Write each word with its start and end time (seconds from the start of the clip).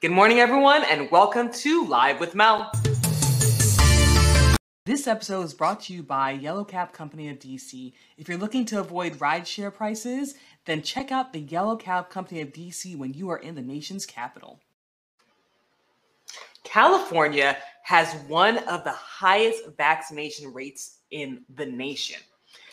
Good 0.00 0.10
morning, 0.10 0.40
everyone, 0.40 0.82
and 0.84 1.10
welcome 1.10 1.50
to 1.52 1.86
Live 1.86 2.18
with 2.18 2.34
Mel. 2.34 2.70
This 4.84 5.06
episode 5.06 5.42
is 5.42 5.54
brought 5.54 5.82
to 5.82 5.94
you 5.94 6.02
by 6.02 6.32
Yellow 6.32 6.64
Cab 6.64 6.92
Company 6.92 7.28
of 7.28 7.38
DC. 7.38 7.92
If 8.18 8.28
you're 8.28 8.36
looking 8.36 8.66
to 8.66 8.80
avoid 8.80 9.14
rideshare 9.14 9.72
prices, 9.72 10.34
then 10.66 10.82
check 10.82 11.12
out 11.12 11.32
the 11.32 11.40
Yellow 11.40 11.76
Cab 11.76 12.10
Company 12.10 12.40
of 12.40 12.52
DC 12.52 12.98
when 12.98 13.14
you 13.14 13.30
are 13.30 13.38
in 13.38 13.54
the 13.54 13.62
nation's 13.62 14.04
capital. 14.04 14.60
California 16.64 17.56
has 17.84 18.12
one 18.26 18.58
of 18.58 18.82
the 18.84 18.92
highest 18.92 19.62
vaccination 19.78 20.52
rates 20.52 20.98
in 21.12 21.44
the 21.54 21.66
nation. 21.66 22.20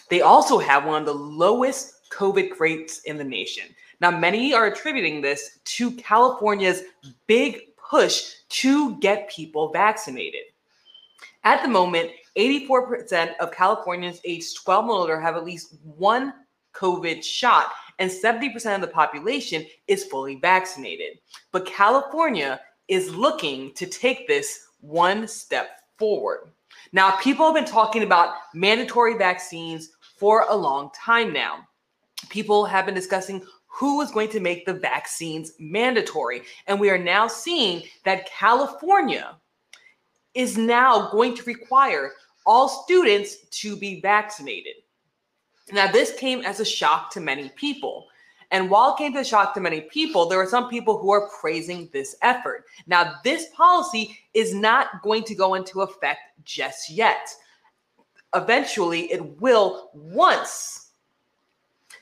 They 0.09 0.21
also 0.21 0.57
have 0.57 0.85
one 0.85 1.01
of 1.01 1.05
the 1.05 1.13
lowest 1.13 2.09
COVID 2.11 2.59
rates 2.59 2.99
in 3.05 3.17
the 3.17 3.23
nation. 3.23 3.65
Now, 4.02 4.09
many 4.09 4.54
are 4.54 4.65
attributing 4.65 5.21
this 5.21 5.59
to 5.63 5.91
California's 5.91 6.81
big 7.27 7.75
push 7.77 8.33
to 8.50 8.97
get 8.97 9.29
people 9.29 9.71
vaccinated. 9.71 10.41
At 11.43 11.61
the 11.61 11.69
moment, 11.69 12.11
84% 12.36 13.37
of 13.37 13.51
Californians 13.51 14.19
aged 14.25 14.64
12 14.64 14.86
and 14.86 14.91
older 14.91 15.21
have 15.21 15.36
at 15.36 15.46
least 15.46 15.75
one 15.83 16.33
COVID 16.74 17.24
shot, 17.24 17.71
and 18.00 18.10
70% 18.10 18.74
of 18.74 18.82
the 18.82 18.87
population 18.87 19.65
is 19.87 20.05
fully 20.05 20.36
vaccinated. 20.36 21.19
But 21.52 21.68
California 21.68 22.60
is 22.88 23.13
looking 23.13 23.74
to 23.75 23.86
take 23.86 24.27
this 24.27 24.68
one 24.79 25.27
step 25.27 25.82
forward. 25.99 26.49
Now, 26.91 27.18
people 27.18 27.46
have 27.46 27.55
been 27.55 27.65
talking 27.65 28.04
about 28.04 28.36
mandatory 28.55 29.18
vaccines 29.18 29.91
for 30.18 30.46
a 30.49 30.55
long 30.55 30.89
time 30.96 31.32
now. 31.33 31.68
People 32.30 32.66
have 32.66 32.86
been 32.86 32.95
discussing 32.95 33.45
who 33.72 34.02
is 34.02 34.11
going 34.11 34.30
to 34.30 34.39
make 34.39 34.66
the 34.66 34.73
vaccines 34.73 35.53
mandatory. 35.58 36.44
And 36.67 36.80
we 36.80 36.89
are 36.89 36.98
now 36.98 37.28
seeing 37.28 37.84
that 38.03 38.30
California 38.30 39.36
is 40.33 40.58
now 40.58 41.09
going 41.11 41.36
to 41.36 41.44
require 41.44 42.11
all 42.45 42.67
students 42.67 43.38
to 43.61 43.75
be 43.75 44.02
vaccinated. 44.02 44.75
Now, 45.72 45.91
this 45.91 46.13
came 46.13 46.41
as 46.41 46.59
a 46.59 46.66
shock 46.66 47.11
to 47.11 47.22
many 47.22 47.50
people. 47.50 48.08
And 48.52 48.69
while 48.69 48.94
it 48.94 48.97
came 48.97 49.13
to 49.13 49.19
a 49.19 49.25
shock 49.25 49.53
to 49.53 49.61
many 49.61 49.81
people, 49.81 50.28
there 50.28 50.39
are 50.39 50.50
some 50.50 50.67
people 50.67 50.97
who 50.97 51.11
are 51.11 51.30
praising 51.39 51.89
this 51.94 52.16
effort. 52.22 52.66
Now, 52.88 53.16
this 53.23 53.47
policy 53.56 54.19
is 54.33 54.53
not 54.53 55.02
going 55.02 55.23
to 55.23 55.35
go 55.35 55.53
into 55.53 55.81
effect 55.81 56.19
just 56.44 56.89
yet. 56.89 57.30
Eventually, 58.35 59.11
it 59.11 59.39
will 59.39 59.91
once 59.94 60.91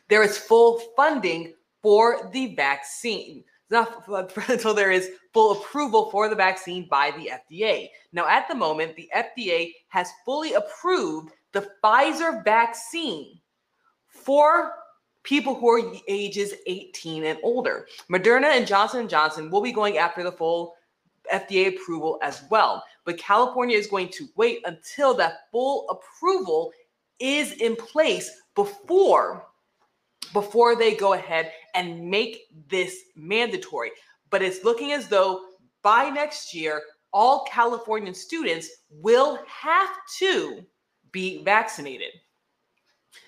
there 0.07 0.23
is 0.23 0.37
full 0.37 0.79
funding 0.97 1.53
for 1.81 2.29
the 2.33 2.55
vaccine 2.55 3.43
until 3.71 4.73
there 4.73 4.91
is 4.91 5.11
full 5.33 5.51
approval 5.51 6.09
for 6.09 6.27
the 6.27 6.35
vaccine 6.35 6.87
by 6.89 7.11
the 7.11 7.29
FDA. 7.29 7.87
Now, 8.11 8.27
at 8.27 8.47
the 8.47 8.55
moment, 8.55 8.95
the 8.95 9.09
FDA 9.15 9.71
has 9.89 10.09
fully 10.25 10.53
approved 10.53 11.31
the 11.53 11.69
Pfizer 11.83 12.43
vaccine 12.43 13.39
for 14.07 14.73
people 15.23 15.53
who 15.53 15.69
are 15.69 15.93
ages 16.07 16.53
18 16.65 17.25
and 17.25 17.39
older. 17.43 17.87
Moderna 18.11 18.57
and 18.57 18.65
Johnson 18.65 19.07
& 19.07 19.09
Johnson 19.09 19.51
will 19.51 19.61
be 19.61 19.71
going 19.71 19.97
after 19.97 20.23
the 20.23 20.31
full 20.31 20.75
FDA 21.31 21.67
approval 21.67 22.17
as 22.23 22.43
well. 22.49 22.83
But 23.05 23.17
California 23.17 23.77
is 23.77 23.87
going 23.87 24.09
to 24.09 24.27
wait 24.35 24.61
until 24.65 25.13
that 25.15 25.49
full 25.51 25.87
approval 25.89 26.71
is 27.19 27.53
in 27.53 27.75
place 27.75 28.31
before 28.55 29.45
before 30.33 30.75
they 30.75 30.95
go 30.95 31.13
ahead 31.13 31.51
and 31.75 32.09
make 32.09 32.47
this 32.69 32.95
mandatory. 33.15 33.91
But 34.29 34.41
it's 34.41 34.63
looking 34.63 34.91
as 34.91 35.07
though 35.07 35.41
by 35.81 36.09
next 36.09 36.53
year, 36.53 36.81
all 37.11 37.45
Californian 37.49 38.13
students 38.13 38.69
will 38.89 39.39
have 39.47 39.89
to 40.19 40.63
be 41.11 41.43
vaccinated. 41.43 42.11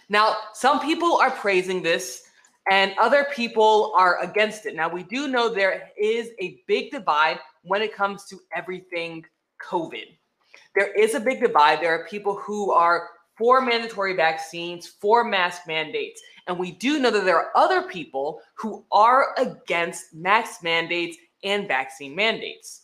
Now, 0.10 0.36
some 0.54 0.80
people 0.80 1.18
are 1.18 1.32
praising 1.32 1.82
this 1.82 2.24
and 2.70 2.94
other 3.00 3.26
people 3.34 3.94
are 3.96 4.22
against 4.22 4.66
it. 4.66 4.76
Now, 4.76 4.90
we 4.90 5.04
do 5.04 5.28
know 5.28 5.50
there 5.50 5.90
is 6.00 6.32
a 6.40 6.62
big 6.68 6.92
divide 6.92 7.40
when 7.64 7.82
it 7.82 7.96
comes 7.96 8.26
to 8.26 8.40
everything 8.56 9.26
COVID. 9.68 10.06
There 10.76 10.94
is 10.94 11.16
a 11.16 11.20
big 11.20 11.42
divide. 11.42 11.82
There 11.82 11.94
are 11.94 12.06
people 12.08 12.36
who 12.36 12.72
are 12.72 13.10
for 13.42 13.60
mandatory 13.60 14.14
vaccines, 14.16 14.86
for 14.86 15.24
mask 15.24 15.64
mandates. 15.66 16.22
And 16.46 16.60
we 16.60 16.74
do 16.74 17.00
know 17.00 17.10
that 17.10 17.26
there 17.26 17.40
are 17.40 17.50
other 17.56 17.82
people 17.82 18.40
who 18.54 18.86
are 18.92 19.34
against 19.36 20.14
mask 20.14 20.62
mandates 20.62 21.18
and 21.44 21.68
vaccine 21.68 22.16
mandates. 22.16 22.84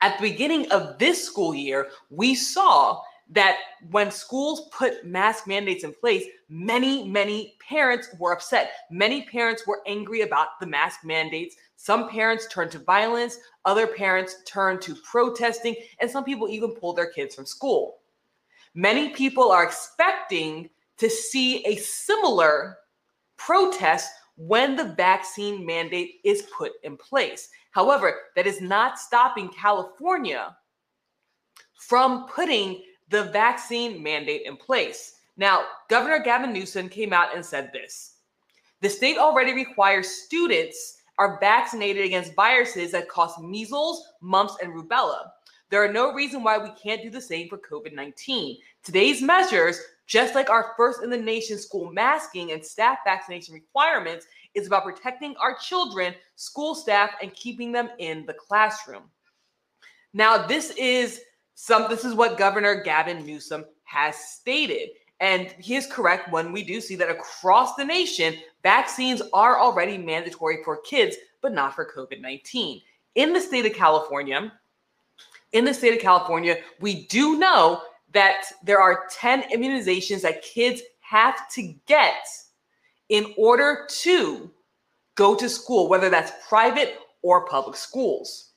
At 0.00 0.18
the 0.18 0.28
beginning 0.28 0.68
of 0.72 0.98
this 0.98 1.22
school 1.22 1.54
year, 1.54 1.90
we 2.10 2.34
saw 2.34 3.00
that 3.30 3.58
when 3.92 4.10
schools 4.10 4.68
put 4.76 5.06
mask 5.06 5.46
mandates 5.46 5.84
in 5.84 5.92
place, 5.92 6.24
many, 6.48 7.06
many 7.06 7.54
parents 7.60 8.08
were 8.18 8.32
upset. 8.32 8.72
Many 8.90 9.22
parents 9.22 9.68
were 9.68 9.82
angry 9.86 10.22
about 10.22 10.58
the 10.58 10.66
mask 10.66 11.04
mandates. 11.04 11.54
Some 11.76 12.08
parents 12.08 12.48
turned 12.48 12.72
to 12.72 12.80
violence, 12.80 13.38
other 13.64 13.86
parents 13.86 14.34
turned 14.46 14.82
to 14.82 14.96
protesting, 14.96 15.76
and 16.00 16.10
some 16.10 16.24
people 16.24 16.48
even 16.48 16.72
pulled 16.72 16.96
their 16.96 17.12
kids 17.12 17.36
from 17.36 17.46
school. 17.46 17.98
Many 18.74 19.10
people 19.10 19.50
are 19.50 19.64
expecting 19.64 20.68
to 20.98 21.08
see 21.08 21.64
a 21.64 21.76
similar 21.76 22.78
protest 23.36 24.10
when 24.36 24.74
the 24.74 24.94
vaccine 24.96 25.64
mandate 25.64 26.16
is 26.24 26.48
put 26.56 26.72
in 26.82 26.96
place. 26.96 27.48
However, 27.70 28.14
that 28.36 28.46
is 28.46 28.60
not 28.60 28.98
stopping 28.98 29.48
California 29.48 30.56
from 31.74 32.26
putting 32.28 32.82
the 33.10 33.24
vaccine 33.24 34.02
mandate 34.02 34.42
in 34.44 34.56
place. 34.56 35.14
Now, 35.36 35.64
Governor 35.88 36.20
Gavin 36.20 36.52
Newsom 36.52 36.88
came 36.88 37.12
out 37.12 37.34
and 37.34 37.44
said 37.44 37.70
this 37.72 38.16
The 38.80 38.88
state 38.88 39.18
already 39.18 39.52
requires 39.52 40.08
students 40.08 40.98
are 41.18 41.38
vaccinated 41.38 42.04
against 42.04 42.34
viruses 42.34 42.90
that 42.92 43.08
cause 43.08 43.38
measles, 43.40 44.04
mumps, 44.20 44.56
and 44.62 44.72
rubella. 44.72 45.28
There 45.70 45.82
are 45.82 45.92
no 45.92 46.12
reason 46.12 46.42
why 46.42 46.58
we 46.58 46.70
can't 46.80 47.02
do 47.02 47.10
the 47.10 47.20
same 47.20 47.48
for 47.48 47.58
COVID 47.58 47.94
19. 47.94 48.58
Today's 48.82 49.22
measures, 49.22 49.80
just 50.06 50.34
like 50.34 50.50
our 50.50 50.72
first 50.76 51.02
in 51.02 51.10
the 51.10 51.16
nation 51.16 51.58
school 51.58 51.90
masking 51.92 52.52
and 52.52 52.64
staff 52.64 52.98
vaccination 53.04 53.54
requirements, 53.54 54.26
is 54.54 54.66
about 54.66 54.84
protecting 54.84 55.34
our 55.36 55.56
children, 55.56 56.14
school 56.36 56.74
staff, 56.74 57.10
and 57.22 57.34
keeping 57.34 57.72
them 57.72 57.88
in 57.98 58.24
the 58.26 58.34
classroom. 58.34 59.04
Now, 60.12 60.46
this 60.46 60.70
is 60.76 61.20
some 61.54 61.88
this 61.88 62.04
is 62.04 62.14
what 62.14 62.38
Governor 62.38 62.82
Gavin 62.82 63.24
Newsom 63.24 63.64
has 63.84 64.16
stated. 64.16 64.90
And 65.20 65.54
he 65.58 65.76
is 65.76 65.86
correct 65.86 66.32
when 66.32 66.52
we 66.52 66.64
do 66.64 66.80
see 66.80 66.96
that 66.96 67.08
across 67.08 67.76
the 67.76 67.84
nation, 67.84 68.34
vaccines 68.62 69.22
are 69.32 69.60
already 69.60 69.96
mandatory 69.96 70.58
for 70.64 70.78
kids, 70.78 71.16
but 71.40 71.52
not 71.52 71.74
for 71.74 71.90
COVID 71.90 72.20
19. 72.20 72.80
In 73.14 73.32
the 73.32 73.40
state 73.40 73.64
of 73.64 73.74
California, 73.74 74.52
in 75.52 75.64
the 75.64 75.72
state 75.72 75.94
of 75.94 76.00
California, 76.00 76.58
we 76.80 77.06
do 77.06 77.38
know 77.38 77.80
that 78.12 78.44
there 78.64 78.80
are 78.80 79.04
10 79.10 79.42
immunizations 79.54 80.22
that 80.22 80.42
kids 80.42 80.82
have 81.00 81.48
to 81.50 81.74
get 81.86 82.26
in 83.08 83.32
order 83.36 83.86
to 83.88 84.50
go 85.14 85.34
to 85.34 85.48
school, 85.48 85.88
whether 85.88 86.10
that's 86.10 86.32
private 86.48 86.98
or 87.22 87.46
public 87.46 87.76
schools. 87.76 88.50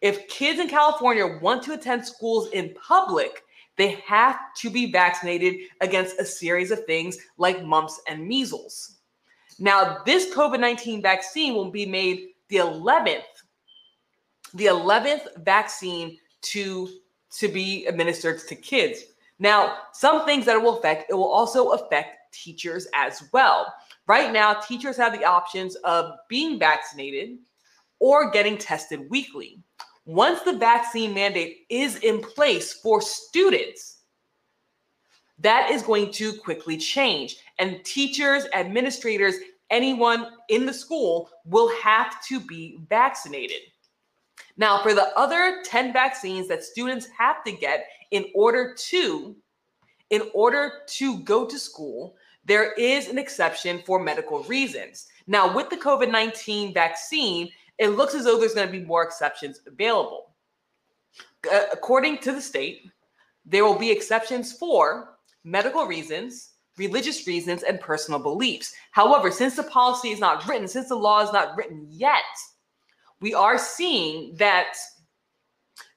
If 0.00 0.28
kids 0.28 0.58
in 0.58 0.68
California 0.68 1.38
want 1.40 1.62
to 1.64 1.72
attend 1.72 2.06
schools 2.06 2.50
in 2.50 2.74
public, 2.74 3.42
they 3.76 3.92
have 4.06 4.38
to 4.58 4.70
be 4.70 4.92
vaccinated 4.92 5.56
against 5.80 6.18
a 6.18 6.24
series 6.24 6.70
of 6.70 6.84
things 6.84 7.16
like 7.38 7.64
mumps 7.64 8.00
and 8.08 8.26
measles. 8.26 8.98
Now, 9.58 9.98
this 10.04 10.34
COVID 10.34 10.60
19 10.60 11.02
vaccine 11.02 11.54
will 11.54 11.70
be 11.70 11.86
made 11.86 12.28
the 12.48 12.56
11th 12.56 13.22
the 14.54 14.66
11th 14.66 15.44
vaccine 15.44 16.18
to 16.42 16.88
to 17.38 17.48
be 17.48 17.86
administered 17.86 18.40
to 18.40 18.56
kids. 18.56 19.04
Now, 19.38 19.78
some 19.92 20.24
things 20.26 20.44
that 20.46 20.56
it 20.56 20.62
will 20.62 20.78
affect, 20.78 21.10
it 21.10 21.14
will 21.14 21.30
also 21.30 21.70
affect 21.70 22.34
teachers 22.34 22.88
as 22.94 23.22
well. 23.32 23.72
Right 24.06 24.32
now, 24.32 24.54
teachers 24.54 24.96
have 24.96 25.12
the 25.12 25.24
options 25.24 25.76
of 25.76 26.12
being 26.28 26.58
vaccinated 26.58 27.38
or 28.00 28.30
getting 28.30 28.58
tested 28.58 29.08
weekly. 29.10 29.62
Once 30.04 30.40
the 30.42 30.54
vaccine 30.54 31.14
mandate 31.14 31.66
is 31.68 31.96
in 31.98 32.20
place 32.20 32.72
for 32.72 33.00
students, 33.00 33.98
that 35.38 35.70
is 35.70 35.82
going 35.82 36.12
to 36.12 36.34
quickly 36.34 36.76
change. 36.76 37.36
And 37.58 37.82
teachers, 37.84 38.44
administrators, 38.52 39.36
anyone 39.70 40.26
in 40.48 40.66
the 40.66 40.74
school 40.74 41.30
will 41.44 41.70
have 41.80 42.22
to 42.26 42.40
be 42.40 42.78
vaccinated. 42.88 43.60
Now, 44.56 44.82
for 44.82 44.94
the 44.94 45.16
other 45.16 45.62
10 45.64 45.92
vaccines 45.92 46.48
that 46.48 46.64
students 46.64 47.08
have 47.16 47.42
to 47.44 47.52
get 47.52 47.86
in 48.10 48.26
order 48.34 48.74
to 48.88 49.36
in 50.10 50.22
order 50.34 50.72
to 50.88 51.20
go 51.20 51.46
to 51.46 51.58
school, 51.58 52.16
there 52.44 52.72
is 52.72 53.08
an 53.08 53.18
exception 53.18 53.80
for 53.86 54.02
medical 54.02 54.42
reasons. 54.44 55.06
Now, 55.26 55.54
with 55.54 55.70
the 55.70 55.76
COVID 55.76 56.10
19 56.10 56.74
vaccine, 56.74 57.48
it 57.78 57.88
looks 57.88 58.14
as 58.14 58.24
though 58.24 58.38
there's 58.38 58.54
going 58.54 58.66
to 58.66 58.72
be 58.72 58.84
more 58.84 59.04
exceptions 59.04 59.60
available. 59.66 60.34
According 61.72 62.18
to 62.18 62.32
the 62.32 62.40
state, 62.40 62.90
there 63.46 63.64
will 63.64 63.78
be 63.78 63.90
exceptions 63.90 64.52
for 64.52 65.16
medical 65.44 65.86
reasons, 65.86 66.50
religious 66.76 67.26
reasons, 67.26 67.62
and 67.62 67.80
personal 67.80 68.20
beliefs. 68.20 68.74
However, 68.90 69.30
since 69.30 69.56
the 69.56 69.62
policy 69.62 70.10
is 70.10 70.20
not 70.20 70.46
written, 70.46 70.68
since 70.68 70.88
the 70.88 70.96
law 70.96 71.22
is 71.22 71.32
not 71.32 71.56
written 71.56 71.86
yet, 71.88 72.24
we 73.20 73.34
are 73.34 73.58
seeing 73.58 74.34
that 74.36 74.74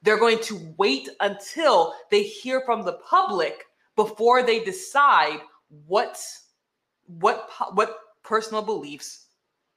they're 0.02 0.18
going 0.18 0.40
to 0.40 0.74
wait 0.76 1.08
until 1.20 1.94
they 2.10 2.22
hear 2.22 2.62
from 2.62 2.82
the 2.82 2.98
public 3.08 3.64
before 3.96 4.42
they 4.42 4.62
decide 4.62 5.40
what 5.86 6.20
what 7.06 7.48
what 7.72 7.98
personal 8.22 8.62
beliefs 8.62 9.26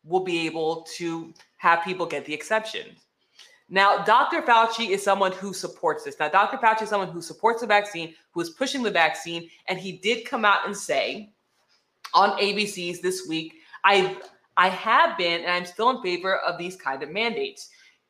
will 0.03 0.23
be 0.23 0.45
able 0.45 0.85
to 0.95 1.33
have 1.57 1.83
people 1.83 2.05
get 2.05 2.25
the 2.25 2.33
exceptions. 2.33 2.99
Now, 3.69 4.03
Dr. 4.05 4.41
Fauci 4.41 4.91
is 4.91 5.03
someone 5.03 5.33
who 5.33 5.53
supports 5.53 6.05
this. 6.05 6.15
Now, 6.17 6.29
Dr. 6.29 6.57
Fauci 6.57 6.83
is 6.83 6.89
someone 6.89 7.09
who 7.09 7.21
supports 7.21 7.59
the 7.59 7.67
vaccine, 7.67 8.15
who 8.31 8.39
is 8.39 8.51
pushing 8.51 8.81
the 8.81 8.91
vaccine, 8.91 9.49
and 9.67 9.77
he 9.77 9.93
did 9.97 10.25
come 10.25 10.45
out 10.45 10.65
and 10.65 10.75
say 10.75 11.33
on 12.13 12.31
ABC's 12.39 13.01
this 13.01 13.27
week, 13.27 13.55
I 13.83 14.15
I 14.57 14.69
have 14.69 15.17
been 15.17 15.41
and 15.41 15.51
I'm 15.51 15.65
still 15.65 15.91
in 15.91 16.01
favor 16.01 16.37
of 16.37 16.57
these 16.57 16.75
kind 16.75 17.03
of 17.03 17.11
mandates. 17.11 17.69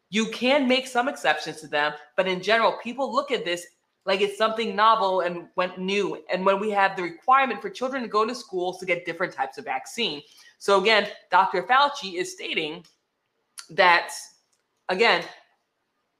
You 0.09 0.27
can 0.27 0.67
make 0.67 0.87
some 0.87 1.09
exceptions 1.09 1.59
to 1.61 1.67
them, 1.67 1.93
but 2.15 2.27
in 2.27 2.41
general, 2.41 2.77
people 2.81 3.13
look 3.13 3.31
at 3.31 3.43
this 3.43 3.65
like 4.05 4.21
it's 4.21 4.37
something 4.37 4.73
novel 4.73 5.19
and 5.19 5.49
went 5.57 5.77
new. 5.77 6.23
And 6.31 6.45
when 6.45 6.61
we 6.61 6.71
have 6.71 6.95
the 6.95 7.03
requirement 7.03 7.61
for 7.61 7.69
children 7.69 8.01
to 8.03 8.07
go 8.07 8.25
to 8.25 8.33
schools 8.33 8.79
to 8.79 8.85
get 8.85 9.05
different 9.05 9.33
types 9.33 9.57
of 9.57 9.65
vaccine. 9.65 10.21
So 10.59 10.81
again, 10.81 11.09
Dr. 11.29 11.63
Fauci 11.63 12.13
is 12.13 12.31
stating 12.31 12.85
that 13.71 14.11
again, 14.87 15.25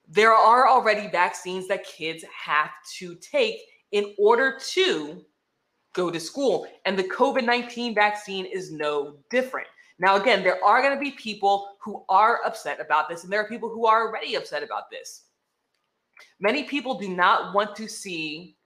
there 0.09 0.33
are 0.33 0.68
already 0.68 1.07
vaccines 1.07 1.68
that 1.69 1.85
kids 1.85 2.25
have 2.45 2.71
to 2.97 3.15
take 3.15 3.57
in 3.94 4.13
order 4.19 4.59
to 4.71 5.25
go 5.94 6.12
to 6.12 6.19
school. 6.19 6.68
And 6.85 7.00
the 7.00 7.06
COVID 7.06 7.45
19 7.45 7.95
vaccine 7.95 8.45
is 8.45 8.69
no 8.69 9.15
different. 9.30 9.68
Now, 9.99 10.15
again, 10.15 10.44
there 10.44 10.63
are 10.63 10.81
going 10.81 10.94
to 10.94 10.99
be 10.99 11.11
people 11.11 11.69
who 11.81 12.03
are 12.07 12.41
upset 12.45 12.79
about 12.79 13.09
this, 13.09 13.23
and 13.23 13.33
there 13.33 13.41
are 13.41 13.47
people 13.47 13.69
who 13.69 13.85
are 13.88 14.07
already 14.07 14.35
upset 14.35 14.63
about 14.63 14.89
this. 14.91 15.23
Many 16.39 16.63
people 16.63 16.99
do 16.99 17.09
not 17.09 17.53
want 17.53 17.75
to 17.77 17.88
see 17.88 18.57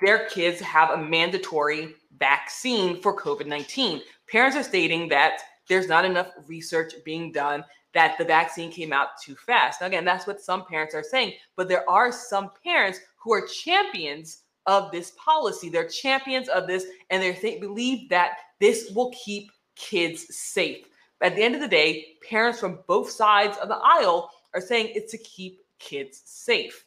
their 0.00 0.28
kids 0.28 0.60
have 0.60 0.90
a 0.90 0.96
mandatory 0.96 1.94
vaccine 2.18 3.00
for 3.00 3.16
COVID 3.16 3.46
19. 3.46 4.02
Parents 4.30 4.56
are 4.56 4.62
stating 4.62 5.08
that 5.08 5.40
there's 5.68 5.88
not 5.88 6.04
enough 6.04 6.28
research 6.46 6.94
being 7.04 7.32
done, 7.32 7.64
that 7.94 8.16
the 8.18 8.24
vaccine 8.24 8.70
came 8.70 8.92
out 8.92 9.08
too 9.22 9.34
fast. 9.34 9.80
Now, 9.80 9.86
again, 9.86 10.04
that's 10.04 10.26
what 10.26 10.40
some 10.40 10.66
parents 10.66 10.94
are 10.94 11.02
saying, 11.02 11.32
but 11.56 11.68
there 11.68 11.88
are 11.88 12.12
some 12.12 12.50
parents 12.64 13.00
who 13.16 13.32
are 13.32 13.46
champions 13.46 14.42
of 14.66 14.92
this 14.92 15.12
policy. 15.22 15.68
They're 15.68 15.88
champions 15.88 16.48
of 16.48 16.66
this, 16.66 16.86
and 17.10 17.22
they 17.22 17.32
th- 17.32 17.60
believe 17.60 18.08
that 18.10 18.32
this 18.60 18.90
will 18.94 19.12
keep 19.12 19.50
kids 19.78 20.34
safe. 20.36 20.86
At 21.20 21.34
the 21.34 21.42
end 21.42 21.54
of 21.54 21.60
the 21.60 21.68
day, 21.68 22.16
parents 22.28 22.60
from 22.60 22.80
both 22.86 23.10
sides 23.10 23.56
of 23.58 23.68
the 23.68 23.80
aisle 23.82 24.30
are 24.54 24.60
saying 24.60 24.92
it's 24.94 25.12
to 25.12 25.18
keep 25.18 25.60
kids 25.78 26.22
safe. 26.24 26.84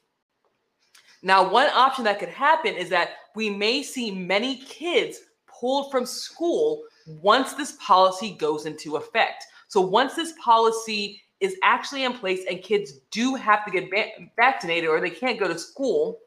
Now, 1.24 1.50
one 1.50 1.70
option 1.74 2.04
that 2.06 2.20
could 2.20 2.30
happen 2.30 2.76
is 2.76 2.90
that 2.90 3.12
we 3.36 3.50
may 3.50 3.84
see 3.84 4.12
many 4.12 4.58
kids 4.58 5.20
pulled 5.48 5.92
from 5.92 6.06
school 6.06 6.84
once 7.06 7.54
this 7.54 7.78
policy 7.80 8.32
goes 8.32 8.66
into 8.66 8.96
effect. 8.96 9.46
So, 9.68 9.82
once 9.82 10.16
this 10.16 10.34
policy 10.44 11.22
is 11.40 11.56
actually 11.64 12.04
in 12.04 12.14
place 12.14 12.42
and 12.50 12.62
kids 12.62 13.00
do 13.12 13.36
have 13.36 13.66
to 13.66 13.72
get 13.72 13.90
va- 13.90 14.28
vaccinated 14.36 14.90
or 14.90 15.00
they 15.00 15.10
can't 15.10 15.40
go 15.40 15.48
to 15.48 15.58
school, 15.58 16.20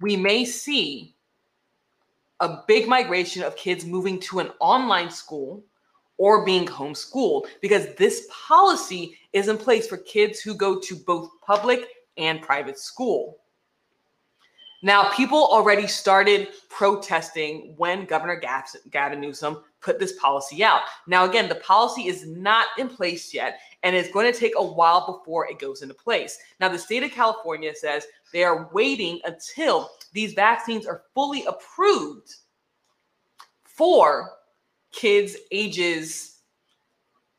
we 0.00 0.16
may 0.16 0.44
see 0.44 1.14
a 2.40 2.62
big 2.66 2.88
migration 2.88 3.42
of 3.42 3.56
kids 3.56 3.84
moving 3.84 4.20
to 4.20 4.38
an 4.38 4.50
online 4.60 5.10
school 5.10 5.64
or 6.18 6.44
being 6.44 6.66
homeschooled 6.66 7.46
because 7.60 7.94
this 7.94 8.28
policy 8.30 9.16
is 9.32 9.48
in 9.48 9.56
place 9.56 9.86
for 9.86 9.96
kids 9.98 10.40
who 10.40 10.54
go 10.54 10.78
to 10.80 10.96
both 10.96 11.30
public 11.44 11.86
and 12.16 12.42
private 12.42 12.78
school. 12.78 13.38
Now, 14.80 15.10
people 15.10 15.38
already 15.38 15.88
started 15.88 16.48
protesting 16.68 17.74
when 17.76 18.04
Governor 18.04 18.40
Gavin 18.90 19.20
Newsom 19.20 19.64
put 19.80 19.98
this 19.98 20.12
policy 20.12 20.62
out. 20.62 20.82
Now, 21.08 21.24
again, 21.24 21.48
the 21.48 21.56
policy 21.56 22.06
is 22.06 22.26
not 22.26 22.68
in 22.78 22.88
place 22.88 23.34
yet, 23.34 23.58
and 23.82 23.96
it's 23.96 24.12
going 24.12 24.32
to 24.32 24.38
take 24.38 24.52
a 24.56 24.64
while 24.64 25.18
before 25.18 25.48
it 25.48 25.58
goes 25.58 25.82
into 25.82 25.94
place. 25.94 26.38
Now, 26.60 26.68
the 26.68 26.78
state 26.78 27.02
of 27.02 27.10
California 27.10 27.74
says 27.74 28.06
they 28.32 28.44
are 28.44 28.70
waiting 28.72 29.20
until 29.24 29.90
these 30.12 30.34
vaccines 30.34 30.86
are 30.86 31.02
fully 31.12 31.44
approved 31.46 32.36
for 33.64 34.30
kids 34.92 35.36
ages, 35.50 36.38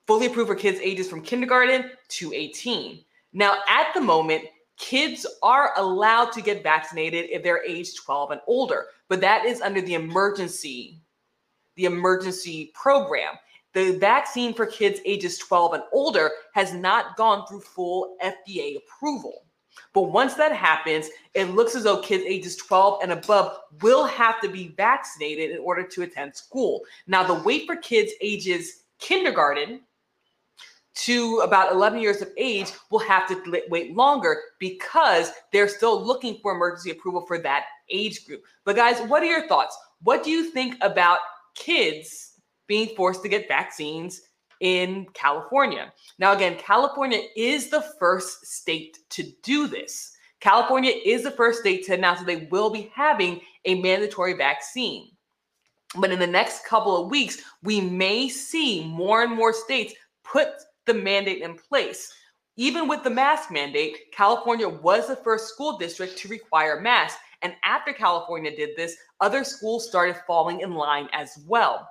fully 0.07 0.25
approved 0.25 0.49
for 0.49 0.55
kids 0.55 0.79
ages 0.81 1.09
from 1.09 1.21
kindergarten 1.21 1.91
to 2.09 2.33
18. 2.33 3.03
Now, 3.31 3.59
at 3.69 3.93
the 3.93 4.01
moment, 4.01 4.43
kids 4.79 5.27
are 5.43 5.73
allowed 5.77 6.31
to 6.31 6.41
get 6.41 6.63
vaccinated 6.63 7.29
if 7.29 7.43
they're 7.43 7.63
age 7.63 7.95
12 7.95 8.31
and 8.31 8.41
older, 8.47 8.87
but 9.09 9.21
that 9.21 9.45
is 9.45 9.61
under 9.61 9.81
the 9.81 9.93
emergency 9.93 10.99
the 11.75 11.85
emergency 11.85 12.71
program. 12.73 13.35
The 13.73 13.97
vaccine 13.99 14.53
for 14.53 14.65
kids 14.65 14.99
ages 15.05 15.37
12 15.37 15.73
and 15.73 15.83
older 15.93 16.31
has 16.53 16.73
not 16.73 17.15
gone 17.15 17.47
through 17.47 17.61
full 17.61 18.17
FDA 18.21 18.77
approval. 18.77 19.45
But 19.93 20.11
once 20.11 20.33
that 20.33 20.53
happens, 20.53 21.07
it 21.35 21.51
looks 21.51 21.75
as 21.75 21.83
though 21.83 22.01
kids 22.01 22.25
ages 22.27 22.57
12 22.57 22.99
and 23.01 23.13
above 23.13 23.57
will 23.81 24.05
have 24.05 24.41
to 24.41 24.49
be 24.49 24.73
vaccinated 24.75 25.51
in 25.51 25.59
order 25.59 25.83
to 25.87 26.01
attend 26.01 26.35
school. 26.35 26.81
Now, 27.07 27.23
the 27.23 27.41
wait 27.45 27.65
for 27.65 27.77
kids 27.77 28.11
ages 28.19 28.83
kindergarten 28.99 29.81
to 31.05 31.39
about 31.43 31.71
11 31.71 31.99
years 31.99 32.21
of 32.21 32.29
age 32.37 32.71
will 32.91 32.99
have 32.99 33.27
to 33.27 33.61
wait 33.69 33.95
longer 33.95 34.41
because 34.59 35.31
they're 35.51 35.67
still 35.67 36.03
looking 36.03 36.37
for 36.41 36.53
emergency 36.53 36.91
approval 36.91 37.25
for 37.25 37.37
that 37.39 37.65
age 37.89 38.25
group. 38.25 38.43
But, 38.65 38.75
guys, 38.75 38.99
what 39.07 39.23
are 39.23 39.27
your 39.27 39.47
thoughts? 39.47 39.77
What 40.03 40.23
do 40.23 40.31
you 40.31 40.51
think 40.51 40.75
about 40.81 41.19
kids 41.55 42.33
being 42.67 42.95
forced 42.95 43.23
to 43.23 43.29
get 43.29 43.47
vaccines 43.47 44.21
in 44.59 45.07
California. 45.13 45.91
Now, 46.17 46.33
again, 46.33 46.57
California 46.57 47.21
is 47.35 47.69
the 47.69 47.81
first 47.99 48.45
state 48.45 48.99
to 49.09 49.23
do 49.43 49.67
this. 49.67 50.15
California 50.39 50.93
is 51.05 51.23
the 51.23 51.31
first 51.31 51.59
state 51.59 51.85
to 51.85 51.93
announce 51.93 52.19
that 52.19 52.27
they 52.27 52.47
will 52.51 52.69
be 52.69 52.91
having 52.93 53.41
a 53.65 53.81
mandatory 53.81 54.33
vaccine. 54.33 55.11
But 55.95 56.11
in 56.11 56.19
the 56.19 56.27
next 56.27 56.65
couple 56.65 56.95
of 56.95 57.09
weeks, 57.09 57.41
we 57.63 57.81
may 57.81 58.29
see 58.29 58.85
more 58.85 59.23
and 59.23 59.35
more 59.35 59.53
states 59.53 59.93
put 60.23 60.49
the 60.89 60.93
mandate 60.93 61.43
in 61.43 61.55
place. 61.55 62.11
Even 62.57 62.87
with 62.87 63.03
the 63.03 63.09
mask 63.09 63.51
mandate, 63.51 64.11
California 64.11 64.67
was 64.67 65.07
the 65.07 65.15
first 65.15 65.47
school 65.47 65.77
district 65.77 66.17
to 66.17 66.27
require 66.27 66.81
masks. 66.81 67.19
And 67.43 67.53
after 67.63 67.93
California 67.93 68.53
did 68.53 68.71
this, 68.75 68.97
other 69.21 69.43
schools 69.43 69.87
started 69.87 70.17
falling 70.25 70.61
in 70.61 70.73
line 70.73 71.07
as 71.13 71.37
well. 71.47 71.87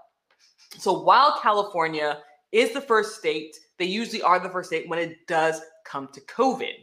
So 0.76 1.00
while 1.00 1.38
California 1.40 2.18
is 2.52 2.72
the 2.72 2.80
first 2.80 3.16
state, 3.16 3.56
they 3.78 3.86
usually 3.86 4.20
are 4.20 4.40
the 4.40 4.50
first 4.50 4.68
state 4.68 4.88
when 4.88 4.98
it 4.98 5.26
does 5.28 5.60
come 5.84 6.08
to 6.12 6.20
COVID. 6.22 6.74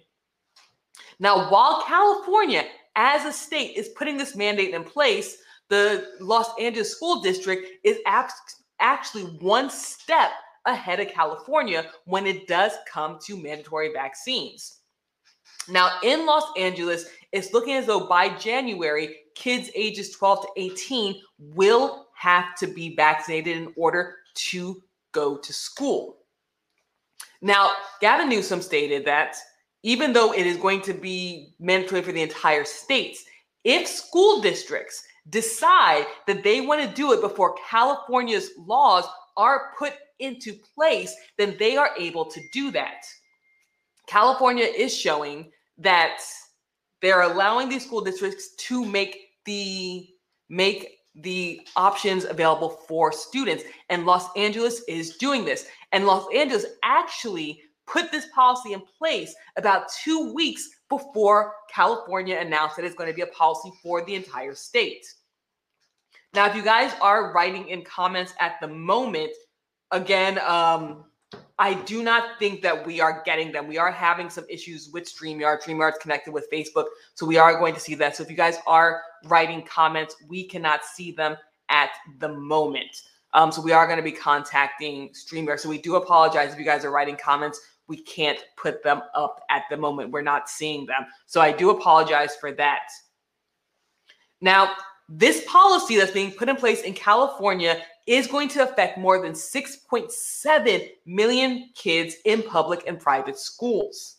Now, 1.20 1.52
while 1.52 1.84
California 1.84 2.64
as 2.96 3.26
a 3.26 3.32
state 3.32 3.76
is 3.76 3.90
putting 3.90 4.16
this 4.16 4.36
mandate 4.36 4.74
in 4.74 4.86
place, 4.86 5.38
the 5.68 6.14
Los 6.22 6.50
Angeles 6.60 6.92
School 6.92 7.22
District 7.22 7.68
is 7.84 8.00
actually 8.80 9.24
one 9.42 9.70
step 9.70 10.32
ahead 10.66 11.00
of 11.00 11.10
California 11.10 11.86
when 12.06 12.26
it 12.26 12.48
does 12.48 12.74
come 12.92 13.20
to 13.26 13.42
mandatory 13.42 13.92
vaccines. 13.94 14.80
Now, 15.68 16.00
in 16.04 16.26
Los 16.26 16.46
Angeles, 16.58 17.06
it's 17.32 17.54
looking 17.54 17.76
as 17.76 17.86
though 17.86 18.08
by 18.08 18.30
January, 18.38 19.16
kids 19.36 19.70
ages 19.76 20.12
12 20.12 20.42
to 20.42 20.48
18 20.58 21.22
will 21.40 22.08
have 22.16 22.56
to 22.58 22.68
be 22.68 22.96
vaccinated 22.96 23.58
in 23.58 23.74
order 23.76 24.18
to 24.36 24.82
go 25.12 25.38
to 25.38 25.54
school. 25.54 26.18
Now, 27.42 27.72
Gavin 28.02 28.30
Newsom 28.30 28.62
stated 28.62 29.06
that 29.06 29.38
even 29.84 30.14
though 30.14 30.34
it 30.34 30.48
is 30.48 30.58
going 30.58 30.82
to 30.82 30.94
be 30.94 31.54
mandatory 31.60 32.02
for 32.02 32.12
the 32.12 32.22
entire 32.22 32.66
states, 32.66 33.26
if 33.64 33.88
school 33.88 34.42
districts 34.42 35.04
decide 35.30 36.06
that 36.28 36.44
they 36.44 36.62
want 36.62 36.82
to 36.82 36.96
do 36.96 37.14
it 37.14 37.22
before 37.22 37.56
California's 37.70 38.52
laws 38.58 39.06
are 39.38 39.74
put 39.78 39.94
into 40.20 40.54
place, 40.54 41.16
then 41.38 41.56
they 41.60 41.78
are 41.78 41.92
able 41.98 42.26
to 42.26 42.42
do 42.52 42.72
that. 42.72 43.04
California 44.08 44.66
is 44.66 44.96
showing 44.96 45.52
that 45.78 46.20
they're 47.02 47.22
allowing 47.22 47.70
these 47.70 47.86
school 47.86 48.02
districts 48.02 48.56
to 48.56 48.86
make 48.86 49.30
the 49.46 50.08
make 50.50 51.00
the 51.16 51.62
options 51.76 52.26
available 52.26 52.70
for 52.88 53.12
students 53.12 53.64
and 53.90 54.06
Los 54.06 54.28
Angeles 54.36 54.82
is 54.88 55.16
doing 55.18 55.46
this 55.46 55.66
and 55.92 56.06
Los 56.06 56.28
Angeles 56.34 56.66
actually 56.84 57.62
put 57.88 58.12
this 58.12 58.28
policy 58.34 58.74
in 58.74 58.82
place 58.98 59.34
about 59.58 59.88
two 60.04 60.34
weeks 60.34 60.70
before 60.90 61.54
California 61.74 62.38
announced 62.38 62.76
that 62.76 62.86
it's 62.86 62.96
going 62.96 63.10
to 63.10 63.16
be 63.16 63.22
a 63.22 63.28
policy 63.28 63.72
for 63.82 64.04
the 64.06 64.16
entire 64.16 64.56
state. 64.56 65.06
Now, 66.34 66.48
if 66.48 66.56
you 66.56 66.64
guys 66.64 66.92
are 67.02 67.34
writing 67.34 67.70
in 67.70 67.84
comments 67.84 68.34
at 68.40 68.56
the 68.60 68.68
moment, 68.68 69.32
again, 69.92 70.40
um, 70.40 71.06
I 71.58 71.74
do 71.84 72.04
not 72.04 72.38
think 72.38 72.62
that 72.64 72.86
we 72.86 73.00
are 73.00 73.24
getting 73.26 73.52
them. 73.52 73.68
We 73.68 73.78
are 73.78 73.92
having 73.92 74.30
some 74.30 74.46
issues 74.50 74.90
with 74.90 75.06
StreamYard. 75.06 75.62
StreamYard's 75.62 75.98
connected 76.00 76.34
with 76.34 76.50
Facebook. 76.52 76.86
So 77.14 77.26
we 77.26 77.38
are 77.38 77.58
going 77.58 77.74
to 77.74 77.80
see 77.80 77.96
that. 77.96 78.16
So 78.16 78.24
if 78.24 78.30
you 78.30 78.36
guys 78.36 78.58
are 78.68 79.02
writing 79.26 79.64
comments, 79.64 80.16
we 80.28 80.44
cannot 80.44 80.84
see 80.84 81.12
them 81.12 81.38
at 81.70 81.92
the 82.20 82.30
moment. 82.30 83.04
Um, 83.34 83.52
so 83.52 83.62
we 83.62 83.72
are 83.72 83.86
going 83.86 83.98
to 83.98 84.04
be 84.04 84.12
contacting 84.12 85.10
StreamYard. 85.10 85.60
So 85.60 85.70
we 85.70 85.78
do 85.78 85.96
apologize 85.96 86.54
if 86.54 86.60
you 86.60 86.66
guys 86.66 86.84
are 86.84 86.92
writing 86.92 87.18
comments. 87.18 87.62
We 87.88 87.98
can't 87.98 88.40
put 88.58 88.84
them 88.84 89.02
up 89.14 89.42
at 89.50 89.64
the 89.70 89.78
moment. 89.78 90.12
We're 90.12 90.22
not 90.22 90.50
seeing 90.50 90.86
them. 90.86 91.06
So 91.26 91.40
I 91.40 91.52
do 91.52 91.70
apologize 91.70 92.36
for 92.36 92.52
that. 92.54 92.88
Now, 94.42 94.74
this 95.08 95.44
policy 95.48 95.98
that's 95.98 96.12
being 96.12 96.32
put 96.32 96.50
in 96.50 96.56
place 96.56 96.82
in 96.82 96.94
California 96.94 97.82
is 98.06 98.28
going 98.28 98.48
to 98.50 98.64
affect 98.64 98.98
more 98.98 99.22
than 99.22 99.34
6.7 99.34 100.90
million 101.06 101.70
kids 101.76 102.16
in 102.26 102.44
public 102.44 102.84
and 102.88 103.00
private 103.00 103.38
schools. 103.38 104.18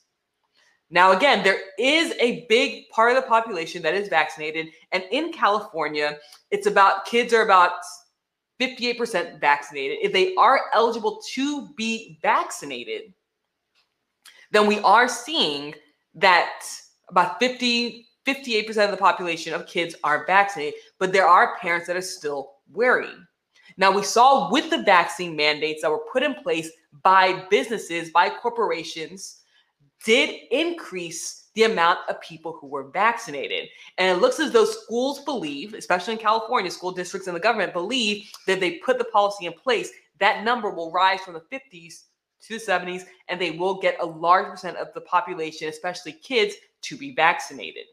Now, 0.91 1.13
again, 1.13 1.43
there 1.43 1.59
is 1.79 2.15
a 2.21 2.47
big 2.49 2.89
part 2.91 3.11
of 3.11 3.17
the 3.17 3.29
population 3.29 3.83
that 3.83 3.95
is 3.95 4.09
vaccinated. 4.09 4.69
And 4.93 5.05
in 5.11 5.33
California, 5.33 6.19
it's 6.51 6.67
about 6.67 7.07
kids 7.07 7.33
are 7.33 7.43
about 7.43 7.73
58% 8.61 9.41
vaccinated. 9.41 9.99
If 10.01 10.13
they 10.13 10.35
are 10.37 10.61
eligible 10.73 11.21
to 11.35 11.69
be 11.77 12.19
vaccinated, 12.23 13.13
then 14.53 14.67
we 14.67 14.79
are 14.81 15.09
seeing 15.09 15.75
that 16.15 16.65
about 17.09 17.39
50, 17.41 18.07
58% 18.27 18.85
of 18.85 18.91
the 18.91 18.97
population 18.97 19.55
of 19.55 19.67
kids 19.67 19.95
are 20.05 20.25
vaccinated, 20.27 20.75
but 20.99 21.13
there 21.13 21.27
are 21.27 21.59
parents 21.59 21.87
that 21.89 21.97
are 21.97 22.01
still 22.01 22.53
wary. 22.73 23.13
Now, 23.77 23.91
we 23.91 24.03
saw 24.03 24.51
with 24.51 24.71
the 24.71 24.83
vaccine 24.83 25.37
mandates 25.37 25.83
that 25.83 25.91
were 25.91 26.05
put 26.13 26.23
in 26.23 26.35
place 26.35 26.71
by 27.03 27.45
businesses, 27.51 28.11
by 28.11 28.31
corporations, 28.31 29.43
did 30.05 30.35
increase 30.51 31.47
the 31.55 31.65
amount 31.65 31.99
of 32.09 32.21
people 32.21 32.57
who 32.61 32.67
were 32.67 32.91
vaccinated. 32.91 33.69
And 33.99 34.17
it 34.17 34.21
looks 34.21 34.39
as 34.41 34.53
though 34.53 34.65
schools 34.65 35.25
believe, 35.25 35.75
especially 35.75 36.13
in 36.13 36.19
California, 36.19 36.71
school 36.71 36.93
districts 36.93 37.29
and 37.29 37.37
the 37.37 37.41
government 37.41 37.73
believe 37.73 38.31
that 38.47 38.61
they 38.61 38.73
put 38.85 38.99
the 38.99 39.05
policy 39.05 39.47
in 39.47 39.53
place, 39.53 39.91
that 40.21 40.45
number 40.45 40.71
will 40.71 40.93
rise 40.93 41.21
from 41.21 41.35
the 41.35 41.43
50s 41.53 42.05
to 42.43 42.59
the 42.59 42.65
70s, 42.65 43.05
and 43.29 43.41
they 43.41 43.53
will 43.53 43.81
get 43.81 43.97
a 44.01 44.07
large 44.07 44.51
percent 44.51 44.77
of 44.77 44.89
the 44.95 45.01
population, 45.01 45.69
especially 45.69 46.13
kids, 46.13 46.55
to 46.83 46.97
be 46.97 47.15
vaccinated. 47.15 47.87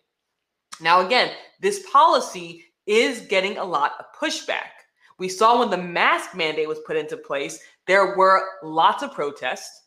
Now, 0.82 1.06
again, 1.06 1.32
this 1.62 1.90
policy 1.92 2.66
is 2.86 3.22
getting 3.22 3.58
a 3.58 3.64
lot 3.64 3.94
of 4.00 4.06
pushback. 4.20 4.83
We 5.24 5.30
saw 5.30 5.58
when 5.58 5.70
the 5.70 5.78
mask 5.78 6.36
mandate 6.36 6.68
was 6.68 6.80
put 6.86 6.98
into 6.98 7.16
place, 7.16 7.58
there 7.88 8.18
were 8.18 8.46
lots 8.62 9.04
of 9.04 9.14
protests. 9.14 9.84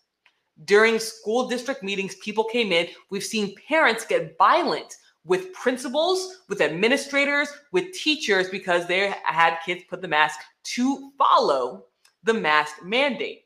During 0.65 0.99
school 0.99 1.47
district 1.47 1.83
meetings, 1.83 2.15
people 2.25 2.45
came 2.45 2.73
in. 2.73 2.89
We've 3.11 3.23
seen 3.23 3.55
parents 3.69 4.07
get 4.07 4.39
violent 4.39 4.95
with 5.27 5.53
principals, 5.53 6.39
with 6.49 6.63
administrators, 6.63 7.49
with 7.71 7.93
teachers 7.93 8.49
because 8.49 8.87
they 8.87 9.13
had 9.27 9.59
kids 9.63 9.85
put 9.91 10.01
the 10.01 10.09
mask 10.09 10.41
to 10.75 11.13
follow 11.19 11.85
the 12.23 12.33
mask 12.33 12.83
mandate. 12.83 13.43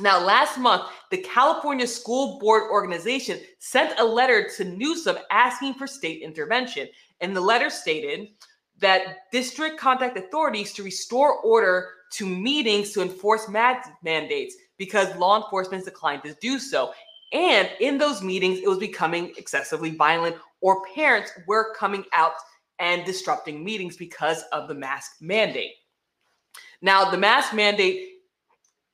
Now, 0.00 0.18
last 0.18 0.56
month, 0.56 0.84
the 1.10 1.18
California 1.18 1.86
School 1.86 2.38
Board 2.38 2.70
Organization 2.70 3.38
sent 3.58 4.00
a 4.00 4.04
letter 4.04 4.48
to 4.56 4.64
Newsom 4.64 5.18
asking 5.30 5.74
for 5.74 5.86
state 5.86 6.22
intervention. 6.22 6.88
And 7.20 7.36
the 7.36 7.42
letter 7.42 7.68
stated 7.68 8.28
that 8.82 9.30
district 9.32 9.78
contact 9.78 10.18
authorities 10.18 10.72
to 10.74 10.82
restore 10.82 11.38
order 11.40 11.88
to 12.12 12.26
meetings 12.26 12.92
to 12.92 13.00
enforce 13.00 13.48
mask 13.48 13.88
mandates 14.04 14.54
because 14.76 15.14
law 15.16 15.42
enforcement 15.42 15.84
declined 15.84 16.22
to 16.24 16.36
do 16.40 16.58
so. 16.58 16.92
And 17.32 17.70
in 17.80 17.96
those 17.96 18.22
meetings, 18.22 18.58
it 18.58 18.68
was 18.68 18.78
becoming 18.78 19.32
excessively 19.38 19.90
violent, 19.90 20.36
or 20.60 20.84
parents 20.94 21.32
were 21.46 21.74
coming 21.74 22.04
out 22.12 22.32
and 22.78 23.04
disrupting 23.04 23.64
meetings 23.64 23.96
because 23.96 24.42
of 24.52 24.68
the 24.68 24.74
mask 24.74 25.12
mandate. 25.20 25.72
Now, 26.82 27.10
the 27.10 27.16
mask 27.16 27.54
mandate 27.54 28.08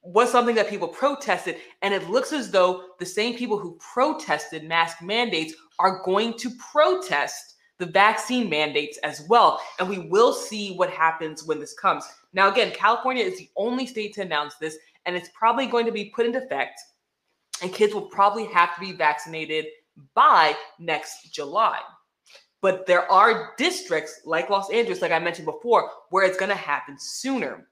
was 0.03 0.31
something 0.31 0.55
that 0.55 0.69
people 0.71 0.87
protested, 0.87 1.57
and 1.83 1.93
it 1.93 2.09
looks 2.09 2.33
as 2.33 2.51
though 2.51 2.85
the 3.01 3.07
same 3.07 3.37
people 3.37 3.59
who 3.59 3.79
protested 3.79 4.65
mask 4.65 5.03
mandates 5.03 5.55
are 5.81 6.03
going 6.05 6.35
to 6.39 6.51
protest 6.73 7.57
the 7.79 7.87
vaccine 7.87 8.49
mandates 8.49 8.99
as 8.99 9.27
well. 9.29 9.61
And 9.79 9.89
we 9.89 9.99
will 9.99 10.33
see 10.33 10.75
what 10.75 10.91
happens 10.91 11.45
when 11.45 11.61
this 11.61 11.75
comes. 11.75 12.05
Now, 12.33 12.51
again, 12.51 12.73
California 12.73 13.25
is 13.25 13.39
the 13.39 13.49
only 13.57 13.87
state 13.87 14.15
to 14.15 14.23
announce 14.23 14.57
this, 14.57 14.77
and 15.07 15.17
it's 15.17 15.31
probably 15.35 15.67
going 15.67 15.87
to 15.87 15.93
be 15.93 16.13
put 16.15 16.27
into 16.27 16.43
effect, 16.43 16.81
and 17.63 17.73
kids 17.73 17.95
will 17.95 18.03
probably 18.03 18.47
have 18.47 18.75
to 18.75 18.81
be 18.81 18.93
vaccinated 18.93 19.67
by 20.15 20.55
next 20.79 21.33
July. 21.33 21.81
But 22.61 22.87
there 22.87 23.11
are 23.11 23.53
districts 23.57 24.21
like 24.25 24.51
Los 24.51 24.71
Angeles, 24.71 25.01
like 25.01 25.13
I 25.13 25.19
mentioned 25.19 25.47
before, 25.47 25.91
where 26.11 26.25
it's 26.25 26.39
going 26.39 26.51
to 26.51 26.57
happen 26.57 26.97
sooner. 26.99 27.69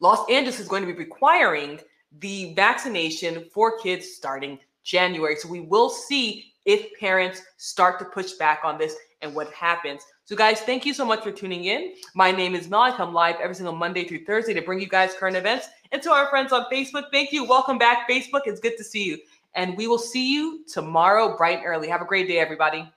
Los 0.00 0.28
Angeles 0.30 0.60
is 0.60 0.68
going 0.68 0.82
to 0.82 0.92
be 0.92 0.98
requiring 0.98 1.80
the 2.18 2.54
vaccination 2.54 3.46
for 3.52 3.78
kids 3.78 4.12
starting 4.12 4.58
January. 4.84 5.36
So 5.36 5.48
we 5.48 5.60
will 5.60 5.90
see 5.90 6.52
if 6.64 6.98
parents 6.98 7.42
start 7.56 7.98
to 7.98 8.04
push 8.04 8.32
back 8.32 8.60
on 8.64 8.78
this 8.78 8.96
and 9.24 9.34
what 9.34 9.52
happens. 9.52 10.02
So, 10.24 10.36
guys, 10.36 10.60
thank 10.60 10.86
you 10.86 10.94
so 10.94 11.04
much 11.04 11.24
for 11.24 11.32
tuning 11.32 11.64
in. 11.64 11.94
My 12.14 12.30
name 12.30 12.54
is 12.54 12.68
Mel. 12.68 12.82
I 12.82 12.96
come 12.96 13.12
live 13.12 13.36
every 13.42 13.54
single 13.56 13.74
Monday 13.74 14.04
through 14.04 14.24
Thursday 14.24 14.54
to 14.54 14.62
bring 14.62 14.80
you 14.80 14.86
guys 14.86 15.14
current 15.14 15.36
events. 15.36 15.68
And 15.90 16.00
to 16.02 16.10
our 16.10 16.28
friends 16.28 16.52
on 16.52 16.66
Facebook, 16.72 17.04
thank 17.10 17.32
you. 17.32 17.44
Welcome 17.44 17.78
back, 17.78 18.08
Facebook. 18.08 18.42
It's 18.44 18.60
good 18.60 18.76
to 18.76 18.84
see 18.84 19.02
you. 19.02 19.18
And 19.54 19.76
we 19.76 19.88
will 19.88 19.98
see 19.98 20.32
you 20.32 20.64
tomorrow, 20.66 21.36
bright 21.36 21.58
and 21.58 21.66
early. 21.66 21.88
Have 21.88 22.02
a 22.02 22.06
great 22.06 22.28
day, 22.28 22.38
everybody. 22.38 22.88